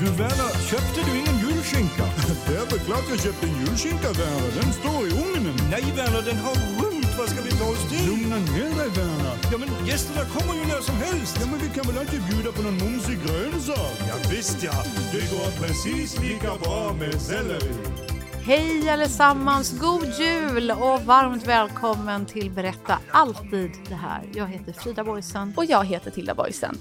Du 0.00 0.10
Werner, 0.10 0.52
köpte 0.70 1.00
du 1.06 1.12
ingen 1.18 1.38
julskinka? 1.38 2.04
Det 2.46 2.56
är 2.56 2.66
väl 2.70 2.78
klart 2.78 3.04
jag 3.10 3.20
köpte 3.20 3.46
en 3.46 3.56
julskinka 3.60 4.12
Werner, 4.12 4.52
den 4.60 4.72
står 4.72 5.00
i 5.08 5.10
ugnen. 5.10 5.56
Nej 5.70 5.84
Werner, 5.96 6.22
den 6.22 6.36
har 6.36 6.54
rymt. 6.54 7.12
Vad 7.18 7.28
ska 7.28 7.42
vi 7.42 7.50
ta 7.50 7.64
oss 7.64 7.90
till? 7.90 8.06
Lugna 8.06 8.36
ner 8.36 8.76
dig 8.78 8.90
Werner. 8.96 9.36
Ja 9.52 9.58
men 9.58 9.86
gästerna 9.86 10.24
kommer 10.24 10.54
ju 10.54 10.64
när 10.66 10.80
som 10.80 10.96
helst. 10.96 11.38
Ja 11.40 11.46
men 11.50 11.58
vi 11.60 11.68
kan 11.74 11.84
väl 11.86 11.98
alltid 11.98 12.22
bjuda 12.30 12.52
på 12.52 12.62
någon 12.62 12.76
mumsig 12.76 13.18
grönsak? 13.24 13.96
Ja 14.08 14.14
visst 14.30 14.62
ja, 14.62 14.76
det 15.12 15.24
går 15.32 15.66
precis 15.66 16.20
lika 16.20 16.50
bra 16.62 16.92
med 16.92 17.20
selleri. 17.20 18.11
Hej 18.44 18.90
allesammans, 18.90 19.80
god 19.80 20.06
jul 20.18 20.70
och 20.70 21.00
varmt 21.02 21.46
välkommen 21.46 22.26
till 22.26 22.50
Berätta 22.50 22.98
alltid 23.10 23.70
det 23.88 23.94
här. 23.94 24.22
Jag 24.34 24.46
heter 24.46 24.72
Frida 24.72 25.04
Boysen. 25.04 25.54
Och 25.56 25.64
jag 25.64 25.84
heter 25.84 26.10
Tilda 26.10 26.34
Boysen. 26.34 26.78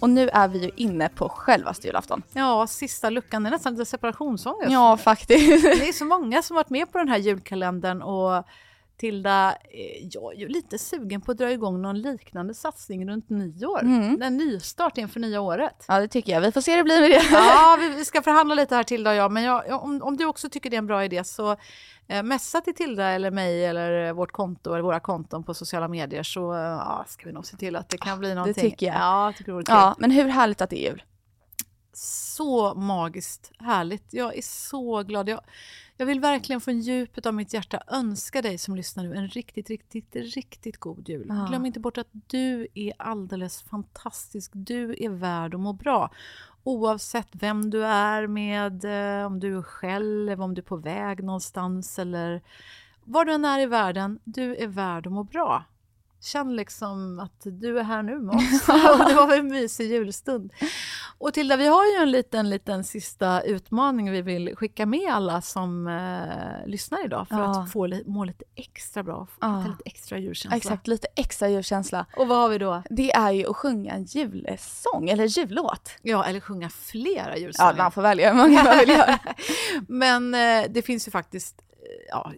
Och 0.00 0.10
nu 0.10 0.28
är 0.28 0.48
vi 0.48 0.58
ju 0.58 0.70
inne 0.76 1.08
på 1.08 1.28
självaste 1.28 1.86
julafton. 1.86 2.22
Ja, 2.32 2.66
sista 2.66 3.10
luckan, 3.10 3.42
det 3.42 3.48
är 3.48 3.50
nästan 3.50 3.72
lite 3.72 3.84
separationsångest. 3.84 4.72
Ja, 4.72 4.96
faktiskt. 4.96 5.62
Det 5.62 5.88
är 5.88 5.92
så 5.92 6.04
många 6.04 6.42
som 6.42 6.56
varit 6.56 6.70
med 6.70 6.92
på 6.92 6.98
den 6.98 7.08
här 7.08 7.18
julkalendern 7.18 8.02
och 8.02 8.46
Tilda, 9.02 9.50
eh, 9.52 10.08
jag 10.10 10.34
är 10.34 10.38
ju 10.38 10.48
lite 10.48 10.78
sugen 10.78 11.20
på 11.20 11.32
att 11.32 11.38
dra 11.38 11.52
igång 11.52 11.82
någon 11.82 12.00
liknande 12.00 12.54
satsning 12.54 13.08
runt 13.08 13.30
nyår. 13.30 13.80
Mm. 13.80 14.22
En 14.22 14.36
nystart 14.36 14.98
inför 14.98 15.20
nya 15.20 15.40
året. 15.40 15.84
Ja, 15.88 16.00
det 16.00 16.08
tycker 16.08 16.32
jag. 16.32 16.40
Vi 16.40 16.52
får 16.52 16.60
se 16.60 16.70
hur 16.70 16.78
det 16.78 16.84
blir 16.84 17.00
med 17.00 17.10
det. 17.10 17.28
Ja, 17.32 17.78
vi, 17.96 18.04
ska 18.04 18.22
förhandla 18.22 18.54
lite 18.54 18.76
här 18.76 18.82
Tilda 18.82 19.10
och 19.10 19.16
jag, 19.16 19.32
men 19.32 19.42
jag, 19.42 19.84
om, 19.84 20.02
om 20.02 20.16
du 20.16 20.24
också 20.24 20.48
tycker 20.48 20.70
det 20.70 20.76
är 20.76 20.78
en 20.78 20.86
bra 20.86 21.04
idé 21.04 21.24
så 21.24 21.56
eh, 22.08 22.22
messa 22.22 22.60
till 22.60 22.74
Tilda 22.74 23.08
eller 23.08 23.30
mig 23.30 23.66
eller 23.66 24.12
vårt 24.12 24.32
konto 24.32 24.72
eller 24.72 24.82
våra 24.82 25.00
konton 25.00 25.44
på 25.44 25.54
sociala 25.54 25.88
medier 25.88 26.22
så 26.22 26.54
eh, 26.54 26.60
ja, 26.60 27.04
ska 27.08 27.26
vi 27.26 27.32
nog 27.32 27.46
se 27.46 27.56
till 27.56 27.76
att 27.76 27.88
det 27.88 27.98
kan 27.98 28.18
bli 28.18 28.34
någonting. 28.34 28.70
tycker 28.70 28.86
jag. 28.86 28.96
Ja, 28.96 29.32
tycker 29.36 29.52
det. 29.52 29.64
Ja, 29.68 29.96
men 29.98 30.10
hur 30.10 30.28
härligt 30.28 30.60
att 30.60 30.70
det 30.70 30.84
är 30.86 30.90
jul. 30.90 31.02
så 31.92 32.74
magiskt 32.74 33.52
härligt. 33.58 34.06
Jag 34.10 34.38
är 34.38 34.42
så 34.42 35.02
glad. 35.02 35.28
Jag, 35.28 35.40
jag 35.96 36.06
vill 36.06 36.20
verkligen 36.20 36.60
från 36.60 36.80
djupet 36.80 37.26
av 37.26 37.34
mitt 37.34 37.54
hjärta 37.54 37.82
önska 37.88 38.42
dig 38.42 38.58
som 38.58 38.76
lyssnar 38.76 39.04
nu 39.04 39.14
en 39.14 39.28
riktigt, 39.28 39.70
riktigt, 39.70 40.14
riktigt 40.14 40.76
god 40.76 41.08
jul. 41.08 41.26
Ja. 41.28 41.46
Glöm 41.48 41.66
inte 41.66 41.80
bort 41.80 41.98
att 41.98 42.10
du 42.12 42.66
är 42.74 42.92
alldeles 42.98 43.62
fantastisk. 43.62 44.50
Du 44.54 44.96
är 44.98 45.10
värd 45.10 45.54
att 45.54 45.60
må 45.60 45.72
bra. 45.72 46.10
Oavsett 46.64 47.28
vem 47.32 47.70
du 47.70 47.84
är 47.84 48.26
med, 48.26 48.84
eh, 48.84 49.26
om 49.26 49.40
du 49.40 49.58
är 49.58 49.62
själv, 49.62 50.42
om 50.42 50.54
du 50.54 50.60
är 50.60 50.64
på 50.64 50.76
väg 50.76 51.24
någonstans 51.24 51.98
eller 51.98 52.42
var 53.04 53.24
du 53.24 53.32
än 53.32 53.44
är 53.44 53.60
i 53.60 53.66
världen, 53.66 54.18
du 54.24 54.56
är 54.56 54.66
värd 54.66 55.06
att 55.06 55.12
må 55.12 55.24
bra. 55.24 55.64
Känn 56.20 56.56
liksom 56.56 57.20
att 57.20 57.40
du 57.42 57.78
är 57.78 57.82
här 57.82 58.02
nu 58.02 58.18
med 58.18 58.34
oss. 58.34 58.66
Det 59.08 59.14
var 59.14 59.38
en 59.38 59.48
mysig 59.48 59.90
julstund. 59.90 60.52
Och 61.22 61.34
Tilda, 61.34 61.56
vi 61.56 61.66
har 61.66 61.84
ju 61.84 62.02
en 62.02 62.10
liten, 62.10 62.50
liten 62.50 62.84
sista 62.84 63.40
utmaning 63.42 64.10
vi 64.10 64.22
vill 64.22 64.56
skicka 64.56 64.86
med 64.86 65.10
alla 65.12 65.40
som 65.40 65.86
eh, 65.86 66.66
lyssnar 66.66 67.04
idag 67.04 67.28
för 67.28 67.36
Ja. 67.36 67.62
att 67.62 67.72
få 67.72 67.86
li- 67.86 68.04
må 68.06 68.24
lite 68.24 68.44
extra 68.54 69.02
bra, 69.02 69.26
få 69.26 69.36
Ja. 69.40 69.64
lite 69.68 69.82
extra 69.84 70.18
julkänsla. 70.18 70.56
Exakt, 70.56 70.86
lite 70.86 71.08
extra 71.16 71.48
julkänsla. 71.48 72.06
Och 72.16 72.28
vad 72.28 72.38
har 72.38 72.48
vi 72.48 72.58
då? 72.58 72.82
Det 72.90 73.12
är 73.12 73.30
ju 73.30 73.46
att 73.50 73.56
sjunga 73.56 73.92
en 73.92 74.04
julsång, 74.04 75.08
eller 75.08 75.24
jullåt. 75.24 75.90
Ja, 76.02 76.24
eller 76.24 76.40
sjunga 76.40 76.68
flera 76.70 77.36
julsånger. 77.36 77.70
Ja, 77.72 77.76
man 77.82 77.92
får 77.92 78.02
välja 78.02 78.28
hur 78.32 78.36
många 78.36 78.64
man 78.64 78.78
vill 78.78 78.88
göra. 78.98 79.18
Men 79.88 80.34
eh, 80.34 80.70
det 80.70 80.82
finns 80.82 81.06
ju 81.08 81.10
faktiskt 81.10 81.62
eh, 81.70 82.06
ja, 82.08 82.32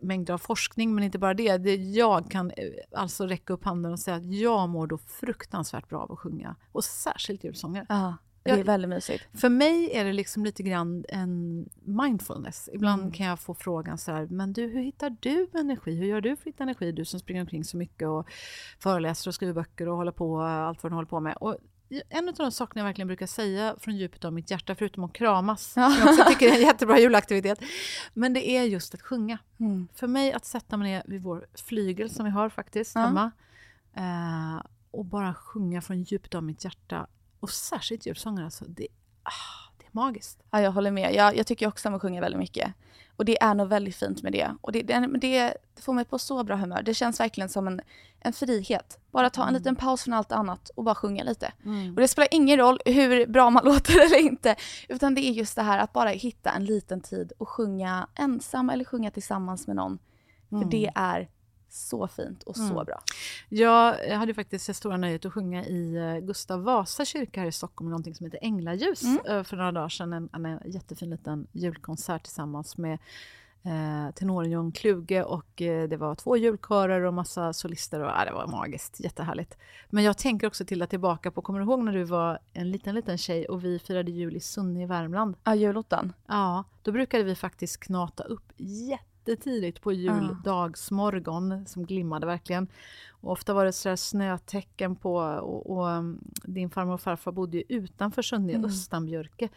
mängder 0.00 0.34
av 0.34 0.38
forskning, 0.38 0.94
men 0.94 1.04
inte 1.04 1.18
bara 1.18 1.34
det. 1.34 1.56
det. 1.56 1.74
Jag 1.74 2.30
kan 2.30 2.50
eh, 2.50 2.64
alltså 2.96 3.26
räcka 3.26 3.52
upp 3.52 3.64
handen 3.64 3.92
och 3.92 3.98
säga 4.00 4.16
att 4.16 4.34
jag 4.34 4.68
mår 4.68 4.86
då 4.86 4.98
fruktansvärt 4.98 5.88
bra 5.88 5.98
av 6.00 6.12
att 6.12 6.18
sjunga. 6.18 6.56
Och 6.72 6.84
särskilt 6.84 7.44
julsånger. 7.44 7.86
Ja, 7.88 8.14
det 8.54 8.60
är 8.60 8.64
väldigt 8.64 8.88
mysigt. 8.88 9.24
För 9.40 9.48
mig 9.48 9.90
är 9.92 10.04
det 10.04 10.12
liksom 10.12 10.44
lite 10.44 10.62
grann 10.62 11.04
en 11.08 11.68
mindfulness. 11.84 12.68
Ibland 12.72 13.02
Mm. 13.02 13.12
kan 13.12 13.26
jag 13.26 13.40
få 13.40 13.54
frågan 13.54 13.98
så 13.98 14.12
här, 14.12 14.26
men 14.26 14.52
du, 14.52 14.66
hur 14.66 14.82
hittar 14.82 15.16
du 15.20 15.48
energi? 15.54 15.94
Hur 15.94 16.06
gör 16.06 16.20
du 16.20 16.36
för 16.36 16.42
att 16.42 16.46
hitta 16.46 16.62
energi? 16.62 16.92
Du 16.92 17.04
som 17.04 17.20
springer 17.20 17.40
omkring 17.40 17.64
så 17.64 17.76
mycket 17.76 18.08
och 18.08 18.28
föreläser 18.78 19.30
och 19.30 19.34
skriver 19.34 19.52
böcker 19.52 19.88
och 19.88 19.96
håller 19.96 20.12
på, 20.12 20.40
allt 20.40 20.82
vad 20.82 20.92
du 20.92 20.94
håller 20.94 21.08
på 21.08 21.20
med. 21.20 21.36
Och 21.36 21.56
en 22.08 22.28
av 22.28 22.34
de 22.34 22.50
sakerna 22.52 22.80
jag 22.80 22.84
verkligen 22.86 23.06
brukar 23.06 23.26
säga 23.26 23.76
från 23.80 23.96
djupet 23.96 24.24
av 24.24 24.32
mitt 24.32 24.50
hjärta, 24.50 24.74
förutom 24.74 25.04
att 25.04 25.12
kramas, 25.12 25.72
som 25.72 25.82
jag 25.82 26.08
också 26.08 26.24
tycker 26.28 26.48
är 26.48 26.52
en 26.54 26.60
jättebra 26.60 26.98
julaktivitet, 26.98 27.60
men 28.14 28.32
det 28.32 28.48
är 28.50 28.62
just 28.62 28.94
att 28.94 29.02
sjunga. 29.02 29.38
Mm. 29.60 29.88
För 29.94 30.06
mig 30.06 30.32
att 30.32 30.44
sätta 30.44 30.76
mig 30.76 30.90
ner 30.90 31.02
vid 31.06 31.22
vår 31.22 31.46
flygel 31.54 32.10
som 32.10 32.24
vi 32.24 32.30
har 32.30 32.48
faktiskt 32.48 32.94
hemma 32.94 33.30
eh, 33.96 34.62
och 34.90 35.04
bara 35.04 35.34
sjunga 35.34 35.80
från 35.80 36.02
djupet 36.02 36.34
av 36.34 36.42
mitt 36.42 36.64
hjärta 36.64 37.06
och 37.40 37.50
särskilt 37.50 38.06
julsånger, 38.06 38.44
alltså, 38.44 38.64
det, 38.64 38.88
ah, 39.22 39.72
det 39.78 39.84
är 39.84 39.90
magiskt. 39.92 40.42
Ja, 40.50 40.60
jag 40.60 40.72
håller 40.72 40.90
med. 40.90 41.14
Jag, 41.14 41.36
jag 41.36 41.46
tycker 41.46 41.66
också 41.66 41.88
om 41.88 41.94
att 41.94 42.02
sjunga 42.02 42.20
väldigt 42.20 42.38
mycket. 42.38 42.74
Och 43.16 43.24
det 43.24 43.42
är 43.42 43.54
något 43.54 43.68
väldigt 43.68 43.96
fint 43.96 44.22
med 44.22 44.32
det. 44.32 44.54
Och 44.60 44.72
det, 44.72 44.82
det, 44.82 45.54
det 45.74 45.82
får 45.82 45.92
mig 45.92 46.04
på 46.04 46.18
så 46.18 46.44
bra 46.44 46.56
humör. 46.56 46.82
Det 46.82 46.94
känns 46.94 47.20
verkligen 47.20 47.48
som 47.48 47.66
en, 47.66 47.80
en 48.20 48.32
frihet. 48.32 48.98
Bara 49.10 49.30
ta 49.30 49.46
en 49.46 49.54
liten 49.54 49.76
paus 49.76 50.02
från 50.02 50.14
allt 50.14 50.32
annat 50.32 50.70
och 50.74 50.84
bara 50.84 50.94
sjunga 50.94 51.24
lite. 51.24 51.52
Och 51.94 52.00
det 52.00 52.08
spelar 52.08 52.28
ingen 52.30 52.58
roll 52.58 52.78
hur 52.84 53.26
bra 53.26 53.50
man 53.50 53.64
låter 53.72 54.04
eller 54.04 54.18
inte. 54.18 54.56
Utan 54.88 55.14
det 55.14 55.20
är 55.20 55.32
just 55.32 55.56
det 55.56 55.62
här 55.62 55.78
att 55.78 55.92
bara 55.92 56.08
hitta 56.08 56.50
en 56.50 56.64
liten 56.64 57.00
tid 57.00 57.32
och 57.38 57.48
sjunga 57.48 58.08
ensam 58.14 58.70
eller 58.70 58.84
sjunga 58.84 59.10
tillsammans 59.10 59.66
med 59.66 59.76
någon. 59.76 59.98
För 60.48 60.64
det 60.70 60.90
är 60.94 61.28
så 61.68 62.08
fint 62.08 62.42
och 62.42 62.56
så 62.56 62.84
bra. 62.84 63.00
Jag 63.48 64.16
hade 64.18 64.34
faktiskt 64.34 64.66
det 64.66 64.74
stora 64.74 64.96
nöjet 64.96 65.24
att 65.24 65.32
sjunga 65.32 65.64
i 65.64 65.96
eh, 65.96 66.26
Gustav 66.26 66.62
Vasa 66.62 67.04
kyrka 67.04 67.40
här 67.40 67.46
i 67.46 67.52
Stockholm, 67.52 67.90
någonting 67.90 68.14
som 68.14 68.26
heter 68.26 68.38
Änglaljus, 68.42 69.04
eh, 69.04 69.42
för 69.42 69.56
några 69.56 69.72
dagar 69.72 69.88
sedan. 69.88 70.12
En, 70.12 70.44
en 70.44 70.60
jättefin 70.64 71.10
liten 71.10 71.46
julkonsert 71.52 72.22
tillsammans 72.22 72.76
med 72.76 72.98
eh, 73.62 74.14
tenoren 74.14 74.50
John 74.50 74.72
Kluge 74.72 75.22
och 75.22 75.62
eh, 75.62 75.88
det 75.88 75.96
var 75.96 76.14
två 76.14 76.36
julkörer 76.36 77.00
och 77.00 77.14
massa 77.14 77.52
solister 77.52 78.00
och 78.00 78.06
ja, 78.06 78.24
det 78.24 78.32
var 78.32 78.46
magiskt, 78.46 79.00
jättehärligt. 79.00 79.56
Men 79.90 80.04
jag 80.04 80.18
tänker 80.18 80.46
också 80.46 80.64
till 80.64 80.82
att 80.82 80.90
tillbaka 80.90 81.30
på, 81.30 81.42
kommer 81.42 81.58
du 81.58 81.64
ihåg 81.64 81.84
när 81.84 81.92
du 81.92 82.04
var 82.04 82.38
en 82.52 82.70
liten, 82.70 82.94
liten 82.94 83.18
tjej 83.18 83.46
och 83.46 83.64
vi 83.64 83.78
firade 83.78 84.10
jul 84.10 84.36
i 84.36 84.40
Sunne 84.40 84.82
i 84.82 84.86
Värmland? 84.86 85.36
Ja, 85.44 85.54
julottan. 85.54 86.12
Ja, 86.26 86.64
då 86.82 86.92
brukade 86.92 87.24
vi 87.24 87.34
faktiskt 87.34 87.80
knata 87.80 88.22
upp 88.22 88.52
jättetidigt 89.28 89.82
på 89.82 89.92
juldagsmorgon 89.92 91.66
som 91.66 91.84
glimmade 91.84 92.26
verkligen. 92.26 92.68
Och 93.10 93.32
ofta 93.32 93.54
var 93.54 93.64
det 93.64 93.72
så 93.72 93.88
här 93.88 93.96
snötecken 93.96 94.96
på 94.96 95.16
och, 95.16 95.70
och 95.70 95.86
um, 95.86 96.20
din 96.44 96.70
farmor 96.70 96.94
och 96.94 97.00
farfar 97.00 97.32
bodde 97.32 97.56
ju 97.56 97.64
utanför 97.68 98.22
Sunne 98.22 98.52
i 98.52 98.64
Östanbjörke. 98.64 99.48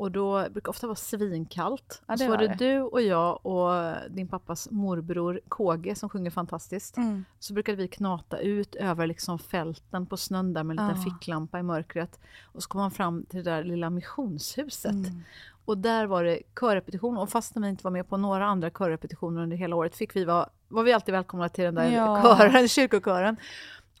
Och 0.00 0.10
då 0.12 0.40
brukar 0.42 0.60
det 0.62 0.68
ofta 0.68 0.86
vara 0.86 0.96
svinkallt. 0.96 2.02
Ja, 2.06 2.12
det 2.12 2.18
så 2.18 2.24
var 2.24 2.30
var 2.30 2.38
det 2.42 2.48
det. 2.48 2.54
du 2.74 2.80
och 2.80 3.02
jag 3.02 3.46
och 3.46 3.94
din 4.10 4.28
pappas 4.28 4.70
morbror 4.70 5.40
KG 5.48 5.94
som 5.94 6.08
sjunger 6.08 6.30
fantastiskt. 6.30 6.96
Mm. 6.96 7.24
Så 7.38 7.52
brukade 7.54 7.76
vi 7.76 7.88
knata 7.88 8.38
ut 8.38 8.74
över 8.74 9.06
liksom 9.06 9.38
fälten 9.38 10.06
på 10.06 10.16
snön 10.16 10.52
där 10.52 10.62
med 10.64 10.78
en 10.78 10.86
liten 10.86 11.02
Ja. 11.04 11.10
ficklampa 11.12 11.58
i 11.58 11.62
mörkret. 11.62 12.20
Och 12.44 12.62
så 12.62 12.68
kom 12.68 12.80
man 12.80 12.90
fram 12.90 13.24
till 13.26 13.44
det 13.44 13.50
där 13.50 13.64
lilla 13.64 13.90
missionshuset. 13.90 14.92
Mm. 14.92 15.22
Och 15.64 15.78
där 15.78 16.06
var 16.06 16.24
det 16.24 16.40
körrepetition 16.60 17.16
och 17.18 17.30
fastän 17.30 17.62
vi 17.62 17.68
inte 17.68 17.84
var 17.84 17.90
med 17.90 18.08
på 18.08 18.16
några 18.16 18.46
andra 18.46 18.70
körrepetitioner 18.70 19.42
under 19.42 19.56
hela 19.56 19.76
året 19.76 19.96
fick 19.96 20.16
vi 20.16 20.24
vara, 20.24 20.48
var 20.68 20.82
vi 20.82 20.92
alltid 20.92 21.12
välkomna 21.14 21.48
till 21.48 21.64
den 21.64 21.74
där 21.74 21.90
Ja. 21.90 22.36
kören, 22.38 22.68
kyrkokören. 22.68 23.36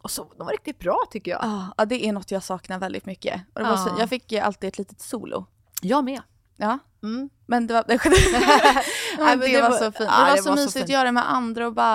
Och 0.02 0.10
så, 0.10 0.26
de 0.36 0.44
var 0.44 0.52
riktigt 0.52 0.78
bra 0.78 0.98
tycker 1.10 1.30
jag. 1.30 1.40
Ah, 1.44 1.74
ja, 1.76 1.84
det 1.84 2.06
är 2.06 2.12
något 2.12 2.30
jag 2.30 2.42
saknar 2.42 2.78
väldigt 2.78 3.06
mycket. 3.06 3.40
Och 3.54 3.60
det 3.60 3.66
var 3.66 3.70
Ja. 3.72 3.76
så, 3.76 3.94
jag 3.98 4.08
fick 4.08 4.32
alltid 4.32 4.68
ett 4.68 4.78
litet 4.78 5.00
solo. 5.00 5.46
Jag 5.80 6.04
med. 6.04 6.20
Ja, 6.56 6.78
Mm. 7.02 7.30
men 7.46 7.66
det 7.66 7.74
var, 7.74 7.84
det, 7.88 8.00
Nej, 9.18 9.36
det, 9.36 9.46
det 9.56 9.62
var, 9.62 9.70
var- 9.70 9.76
så 9.78 9.84
fint. 9.92 9.94
ja, 10.10 10.18
det 10.24 10.30
var 10.30 10.36
det 10.36 10.42
så 10.42 10.48
var 10.50 10.56
så 10.56 10.62
mysigt 10.62 10.72
fint. 10.72 10.84
att 10.84 10.90
göra 10.90 11.12
med 11.12 11.30
andra 11.32 11.66
och 11.66 11.72
bara, 11.74 11.94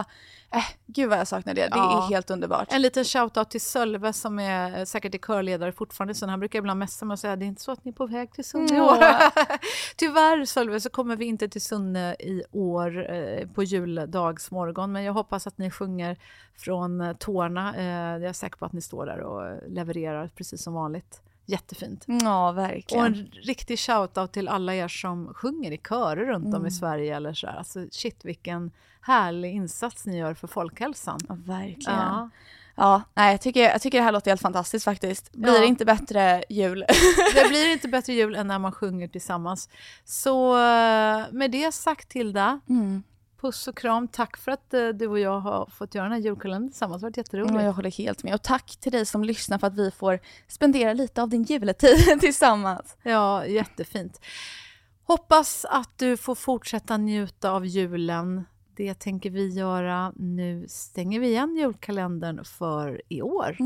äh, 0.54 0.64
gud 0.88 1.10
vad 1.10 1.20
jag 1.20 1.28
saknar 1.28 1.54
det. 1.54 1.62
Det 1.62 1.70
Ja. 1.78 2.04
är 2.06 2.10
helt 2.10 2.30
underbart. 2.30 2.68
En 2.74 2.82
liten 2.82 3.04
shoutout 3.06 3.50
till 3.50 3.62
Sölve 3.62 4.14
som 4.14 4.40
är 4.40 4.80
eh, 4.80 4.86
säkert 4.86 5.14
är 5.14 5.18
körledare 5.18 5.72
fortfarande. 5.72 6.14
Så 6.16 6.28
han 6.28 6.40
brukar 6.40 6.60
ibland 6.60 6.80
messa 6.80 7.06
mig 7.06 7.14
och 7.14 7.20
säga 7.20 7.36
det 7.36 7.46
är 7.46 7.48
inte 7.48 7.62
så 7.62 7.72
att 7.72 7.86
ni 7.86 7.92
är 7.92 7.96
på 7.96 8.08
väg 8.08 8.32
till 8.34 8.46
Sunne 8.46 8.78
i 8.78 8.82
år. 8.82 8.98
Tyvärr 9.96 10.46
Sölve 10.46 10.80
så 10.80 10.90
kommer 10.90 11.16
vi 11.16 11.26
inte 11.26 11.48
till 11.50 11.62
Sunne 11.62 12.16
i 12.20 12.44
år 12.52 13.12
eh, 13.14 13.48
på 13.48 13.64
juldagsmorgon. 13.64 14.92
Men 14.92 15.04
jag 15.04 15.14
hoppas 15.14 15.48
att 15.48 15.58
ni 15.58 15.72
sjunger 15.72 16.18
från 16.58 17.02
eh, 17.02 17.14
tårna. 17.14 17.76
Eh, 17.76 17.84
jag 18.22 18.24
är 18.24 18.34
säker 18.34 18.58
på 18.58 18.66
att 18.66 18.74
ni 18.74 18.82
står 18.82 19.06
där 19.06 19.20
och 19.20 19.48
eh, 19.48 19.58
levererar 19.68 20.30
precis 20.36 20.64
som 20.64 20.74
vanligt. 20.74 21.22
Jättefint. 21.46 22.04
Ja, 22.08 22.50
Och 22.50 22.58
verkligen. 22.58 23.06
en 23.06 23.32
riktig 23.44 23.80
shoutout 23.80 24.32
till 24.32 24.48
alla 24.48 24.76
er 24.76 24.88
som 24.88 25.34
sjunger 25.34 25.72
i 25.72 25.78
körer 25.78 26.26
runt 26.26 26.46
Mm. 26.46 26.60
om 26.62 26.68
i 26.68 26.72
Sverige. 26.72 27.16
Eller 27.16 27.34
så 27.34 27.48
här. 27.48 27.58
Alltså, 27.58 27.80
shit 27.92 28.26
vilken 28.26 28.72
härlig 29.02 29.52
insats 29.54 30.06
ni 30.06 30.18
gör 30.18 30.34
för 30.34 30.48
folkhälsan. 30.48 31.20
Ja, 31.30 31.38
verkligen. 31.46 32.00
Ja. 32.00 32.30
Ja, 32.78 33.02
nej, 33.14 33.32
jag, 33.32 33.42
tycker, 33.42 33.62
jag 33.64 33.82
tycker 33.82 33.98
det 33.98 34.04
här 34.04 34.12
låter 34.12 34.32
helt 34.32 34.42
fantastiskt 34.42 34.86
faktiskt. 34.86 35.32
Blir 35.32 35.54
Ja. 35.54 35.60
det 35.60 35.66
inte 35.66 35.86
bättre 35.86 36.44
jul? 36.50 36.86
Det 37.36 37.50
blir 37.50 37.72
inte 37.74 37.88
bättre 37.88 38.14
jul 38.14 38.36
än 38.36 38.48
när 38.48 38.60
man 38.60 38.72
sjunger 38.72 39.08
tillsammans. 39.08 39.70
Så 40.06 40.56
eh, 40.56 41.24
med 41.32 41.52
det 41.52 41.72
sagt 41.74 42.10
Tilda, 42.10 42.60
Mm. 42.70 43.04
Puss 43.46 43.68
och 43.68 43.78
kram. 43.78 44.08
Tack 44.08 44.38
för 44.38 44.52
att 44.52 44.74
eh, 44.74 44.88
du 44.88 45.08
och 45.08 45.20
jag 45.20 45.40
har 45.40 45.66
fått 45.66 45.96
göra 45.96 46.04
den 46.04 46.14
här 46.14 46.20
julkalendern 46.20 46.70
tillsammans. 46.70 47.02
Det 47.02 47.06
har 47.06 47.10
varit 47.10 47.18
jätteroligt. 47.18 47.56
Ja, 47.56 47.64
jag 47.64 47.74
håller 47.74 47.92
helt 47.92 48.24
med. 48.24 48.34
Och 48.34 48.42
tack 48.42 48.78
till 48.80 48.92
dig 48.92 49.06
som 49.06 49.24
lyssnar 49.24 49.58
för 49.58 49.68
att 49.68 49.76
vi 49.76 49.92
får 49.92 50.20
spendera 50.48 50.94
lite 50.94 51.22
av 51.22 51.30
din 51.30 51.44
juletid 51.44 51.98
tillsammans. 52.20 52.98
Ja, 53.04 53.46
jättefint. 53.46 54.22
Hoppas 55.04 55.66
att 55.66 55.98
du 55.98 56.18
får 56.18 56.36
fortsätta 56.36 56.98
njuta 56.98 57.52
av 57.52 57.66
julen. 57.66 58.46
Det 58.76 58.94
tänker 58.94 59.30
vi 59.30 59.50
göra. 59.50 60.14
Nu 60.16 60.66
stänger 60.68 61.20
vi 61.20 61.28
igen 61.28 61.56
julkalendern 61.56 62.46
för 62.46 63.02
i 63.10 63.22
år. 63.22 63.58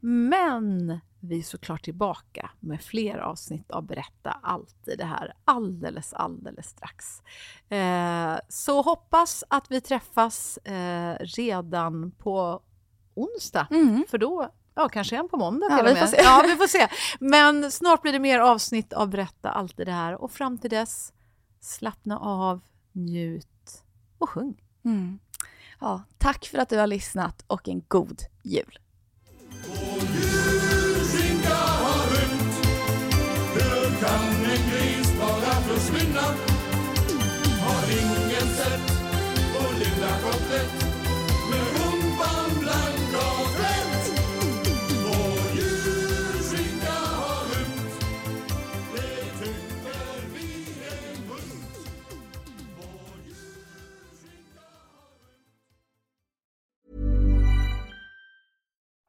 Men 0.00 1.00
vi 1.20 1.38
är 1.38 1.42
såklart 1.42 1.84
tillbaka 1.84 2.50
med 2.60 2.82
fler 2.82 3.18
avsnitt 3.18 3.70
av 3.70 3.82
Berätta 3.82 4.30
alltid 4.42 4.98
det 4.98 5.04
här 5.04 5.34
alldeles, 5.44 6.12
alldeles 6.12 6.66
strax. 6.66 7.22
Eh, 7.68 8.38
så 8.48 8.82
hoppas 8.82 9.44
att 9.48 9.70
vi 9.70 9.80
träffas 9.80 10.56
eh, 10.56 11.16
redan 11.20 12.10
på 12.10 12.62
onsdag. 13.14 13.66
Mm. 13.70 14.04
För 14.08 14.18
då, 14.18 14.50
ja 14.74 14.88
kanske 14.88 15.16
en 15.16 15.28
på 15.28 15.36
måndag 15.36 15.66
Ja, 15.70 15.76
till 15.76 15.86
och 15.86 15.92
med. 15.92 16.14
Ja, 16.16 16.42
vi 16.46 16.56
får 16.56 16.66
se. 16.66 16.88
Men 17.20 17.70
snart 17.70 18.02
blir 18.02 18.12
det 18.12 18.18
mer 18.18 18.38
avsnitt 18.40 18.92
av 18.92 19.08
Berätta 19.08 19.50
alltid 19.50 19.86
det 19.86 19.92
här. 19.92 20.14
Och 20.14 20.32
fram 20.32 20.58
till 20.58 20.70
dess, 20.70 21.12
slappna 21.60 22.18
av, 22.18 22.60
njut 22.92 23.84
och 24.18 24.30
sjung. 24.30 24.62
Mm. 24.84 25.18
Ja, 25.80 26.02
tack 26.18 26.46
för 26.46 26.58
att 26.58 26.68
du 26.68 26.78
har 26.78 26.86
lyssnat 26.86 27.44
och 27.46 27.68
en 27.68 27.82
god 27.88 28.22
jul. 28.42 28.78